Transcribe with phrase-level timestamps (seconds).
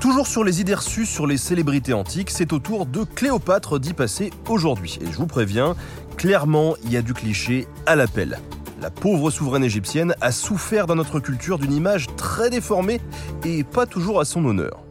[0.00, 3.94] Toujours sur les idées reçues sur les célébrités antiques, c'est au tour de Cléopâtre d'y
[3.94, 4.98] passer aujourd'hui.
[5.00, 5.74] Et je vous préviens,
[6.16, 8.38] clairement, il y a du cliché à l'appel.
[8.80, 13.00] La pauvre souveraine égyptienne a souffert dans notre culture d'une image très déformée
[13.44, 14.82] et pas toujours à son honneur.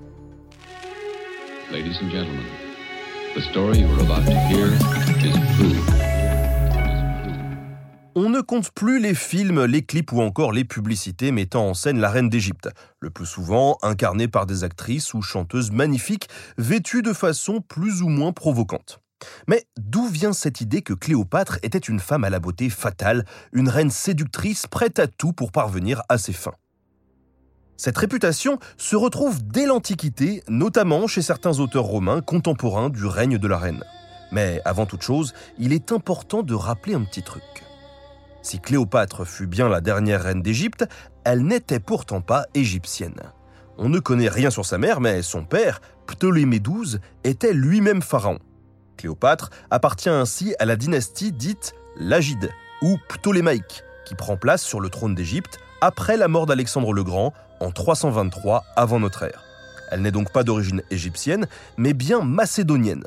[8.45, 12.29] Compte plus les films, les clips ou encore les publicités mettant en scène la reine
[12.29, 18.01] d'Égypte, le plus souvent incarnée par des actrices ou chanteuses magnifiques, vêtues de façon plus
[18.01, 18.99] ou moins provocante.
[19.47, 23.69] Mais d'où vient cette idée que Cléopâtre était une femme à la beauté fatale, une
[23.69, 26.55] reine séductrice prête à tout pour parvenir à ses fins?
[27.77, 33.47] Cette réputation se retrouve dès l'Antiquité, notamment chez certains auteurs romains contemporains du règne de
[33.47, 33.83] la reine.
[34.31, 37.64] Mais avant toute chose, il est important de rappeler un petit truc.
[38.45, 40.85] Si Cléopâtre fut bien la dernière reine d'Égypte,
[41.23, 43.19] elle n'était pourtant pas égyptienne.
[43.79, 48.37] On ne connaît rien sur sa mère, mais son père, Ptolémée XII, était lui-même pharaon.
[48.97, 52.51] Cléopâtre appartient ainsi à la dynastie dite Lagide
[52.83, 57.33] ou Ptolémaïque, qui prend place sur le trône d'Égypte après la mort d'Alexandre le Grand
[57.61, 59.43] en 323 avant notre ère.
[59.89, 63.05] Elle n'est donc pas d'origine égyptienne, mais bien macédonienne.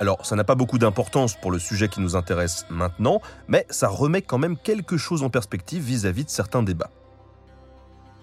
[0.00, 3.88] Alors, ça n'a pas beaucoup d'importance pour le sujet qui nous intéresse maintenant, mais ça
[3.88, 6.90] remet quand même quelque chose en perspective vis-à-vis de certains débats.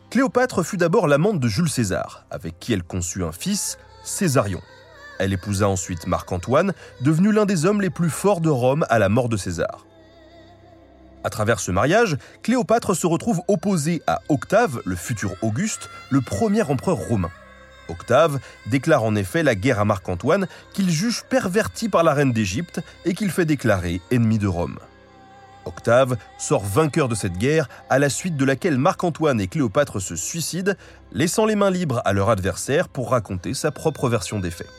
[0.09, 4.61] Cléopâtre fut d'abord l'amante de Jules César, avec qui elle conçut un fils, Césarion.
[5.19, 9.09] Elle épousa ensuite Marc-Antoine, devenu l'un des hommes les plus forts de Rome à la
[9.09, 9.85] mort de César.
[11.25, 16.61] À travers ce mariage, Cléopâtre se retrouve opposée à Octave, le futur Auguste, le premier
[16.61, 17.31] empereur romain.
[17.89, 22.81] Octave déclare en effet la guerre à Marc-Antoine qu'il juge perverti par la reine d'Égypte
[23.05, 24.79] et qu'il fait déclarer ennemi de Rome.
[25.65, 30.15] Octave sort vainqueur de cette guerre, à la suite de laquelle Marc-Antoine et Cléopâtre se
[30.15, 30.73] suicident,
[31.11, 34.69] laissant les mains libres à leur adversaire pour raconter sa propre version des faits.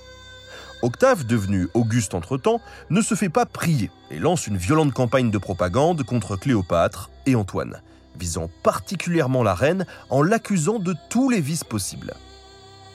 [0.82, 5.38] Octave, devenu Auguste entre-temps, ne se fait pas prier et lance une violente campagne de
[5.38, 7.82] propagande contre Cléopâtre et Antoine,
[8.18, 12.14] visant particulièrement la reine en l'accusant de tous les vices possibles.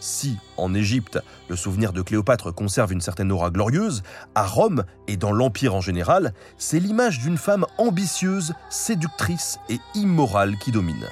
[0.02, 4.02] Si, en Égypte, le souvenir de Cléopâtre conserve une certaine aura glorieuse,
[4.34, 10.58] à Rome et dans l'Empire en général, c'est l'image d'une femme ambitieuse, séductrice et immorale
[10.58, 11.06] qui domine.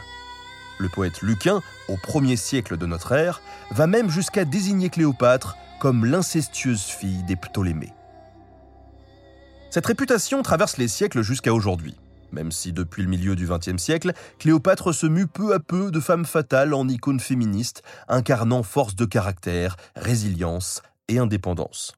[0.80, 6.04] Le poète Lucain, au 1er siècle de notre ère, va même jusqu'à désigner Cléopâtre comme
[6.04, 7.94] l'incestueuse fille des Ptolémées.
[9.70, 11.96] Cette réputation traverse les siècles jusqu'à aujourd'hui,
[12.32, 16.00] même si depuis le milieu du XXe siècle, Cléopâtre se mue peu à peu de
[16.00, 21.94] femme fatale en icône féministe, incarnant force de caractère, résilience et indépendance.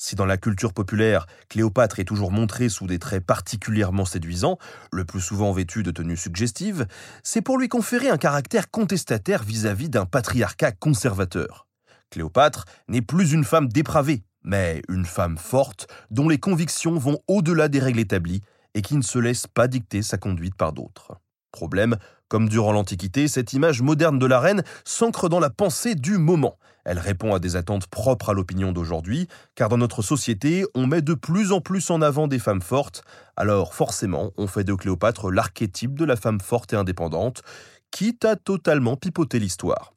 [0.00, 4.56] Si dans la culture populaire, Cléopâtre est toujours montrée sous des traits particulièrement séduisants,
[4.92, 6.86] le plus souvent vêtue de tenues suggestives,
[7.24, 11.66] c'est pour lui conférer un caractère contestataire vis-à-vis d'un patriarcat conservateur.
[12.10, 17.66] Cléopâtre n'est plus une femme dépravée, mais une femme forte dont les convictions vont au-delà
[17.66, 18.42] des règles établies
[18.78, 21.18] et qui ne se laisse pas dicter sa conduite par d'autres.
[21.50, 21.96] Problème,
[22.28, 26.58] comme durant l'Antiquité, cette image moderne de la reine s'ancre dans la pensée du moment.
[26.84, 31.02] Elle répond à des attentes propres à l'opinion d'aujourd'hui, car dans notre société, on met
[31.02, 33.02] de plus en plus en avant des femmes fortes,
[33.36, 37.42] alors forcément, on fait de Cléopâtre l'archétype de la femme forte et indépendante,
[37.90, 39.92] quitte à totalement pipoter l'histoire.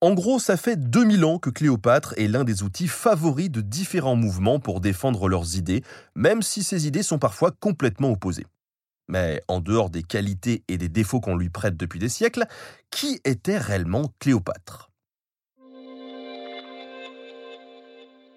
[0.00, 4.14] En gros, ça fait 2000 ans que Cléopâtre est l'un des outils favoris de différents
[4.14, 5.82] mouvements pour défendre leurs idées,
[6.14, 8.46] même si ces idées sont parfois complètement opposées.
[9.08, 12.46] Mais en dehors des qualités et des défauts qu'on lui prête depuis des siècles,
[12.92, 14.92] qui était réellement Cléopâtre?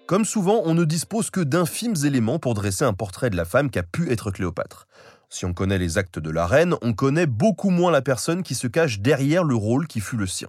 [0.08, 3.70] Comme souvent, on ne dispose que d'infimes éléments pour dresser un portrait de la femme
[3.70, 4.88] qu'a pu être Cléopâtre.
[5.30, 8.56] Si on connaît les actes de la reine, on connaît beaucoup moins la personne qui
[8.56, 10.48] se cache derrière le rôle qui fut le sien.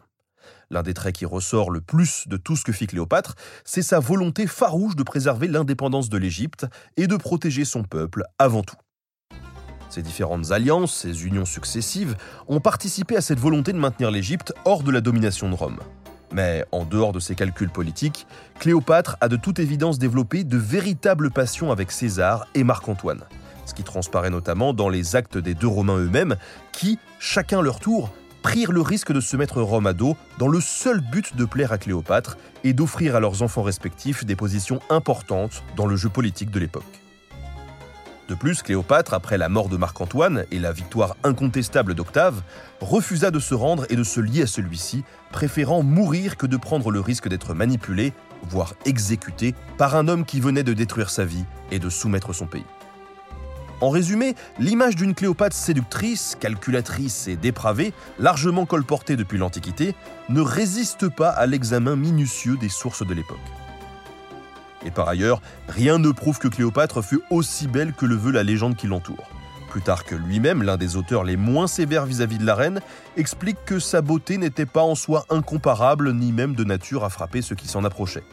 [0.74, 4.00] L'un des traits qui ressort le plus de tout ce que fit Cléopâtre, c'est sa
[4.00, 6.66] volonté farouche de préserver l'indépendance de l'Égypte
[6.98, 8.75] et de protéger son peuple avant tout.
[9.92, 12.16] Ces différentes alliances, ces unions successives,
[12.48, 15.78] ont participé à cette volonté de maintenir l'Égypte hors de la domination de Rome.
[16.31, 18.26] Mais en dehors de ses calculs politiques,
[18.58, 23.22] Cléopâtre a de toute évidence développé de véritables passions avec César et Marc-Antoine.
[23.68, 26.36] Ce qui transparaît notamment dans les actes des deux Romains eux-mêmes,
[26.72, 28.12] qui, chacun leur tour,
[28.44, 31.72] prirent le risque de se mettre Rome à dos dans le seul but de plaire
[31.72, 36.51] à Cléopâtre et d'offrir à leurs enfants respectifs des positions importantes dans le jeu politique
[36.51, 36.84] de l'époque.
[38.30, 42.42] De plus, Cléopâtre, après la mort de Marc-Antoine et la victoire incontestable d'Octave,
[42.80, 46.90] refusa de se rendre et de se lier à celui-ci, préférant mourir que de prendre
[46.90, 48.13] le risque d'être manipulé,
[48.44, 52.48] voire exécuté, par un homme qui venait de détruire sa vie et de soumettre son
[52.48, 52.66] pays.
[53.83, 59.94] En résumé, l'image d'une Cléopâtre séductrice, calculatrice et dépravée, largement colportée depuis l'Antiquité,
[60.30, 63.35] ne résiste pas à l'examen minutieux des sources de l'époque.
[64.85, 68.44] Et par ailleurs, rien ne prouve que Cléopâtre fut aussi belle que le veut la
[68.44, 69.30] légende qui l'entoure.
[69.69, 72.80] Plutarque lui-même, l'un des auteurs les moins sévères vis-à-vis de la reine,
[73.18, 77.41] explique que sa beauté n'était pas en soi incomparable ni même de nature à frapper
[77.41, 78.24] ceux qui s'en approchaient.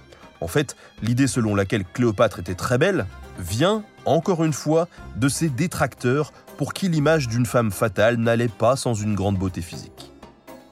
[0.41, 3.07] En fait, l'idée selon laquelle Cléopâtre était très belle
[3.39, 8.77] vient, encore une fois, de ses détracteurs pour qui l'image d'une femme fatale n'allait pas
[8.77, 10.13] sans une grande beauté physique.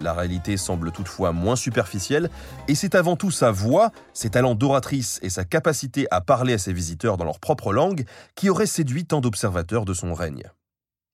[0.01, 2.31] La réalité semble toutefois moins superficielle,
[2.69, 6.59] et c'est avant tout sa voix, ses talents d'oratrice et sa capacité à parler à
[6.59, 8.05] ses visiteurs dans leur propre langue
[8.37, 10.45] qui auraient séduit tant d'observateurs de son règne.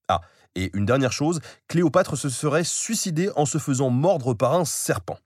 [0.08, 0.20] Ah,
[0.54, 5.18] et une dernière chose, Cléopâtre se serait suicidée en se faisant mordre par un serpent.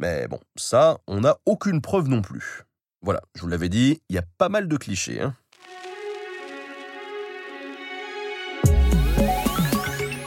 [0.00, 2.64] Mais bon, ça, on n'a aucune preuve non plus.
[3.02, 5.22] Voilà, je vous l'avais dit, il y a pas mal de clichés.
[5.22, 5.34] Hein.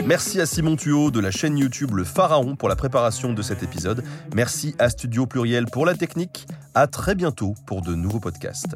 [0.05, 3.61] Merci à Simon Thuot de la chaîne YouTube Le Pharaon pour la préparation de cet
[3.61, 4.03] épisode.
[4.33, 6.47] Merci à Studio Pluriel pour la technique.
[6.73, 8.75] À très bientôt pour de nouveaux podcasts.